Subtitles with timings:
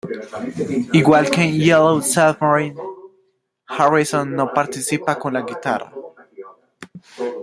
[0.93, 2.75] Igual que en "Yellow Submarine",
[3.67, 5.93] Harrison no participa con la guitarra.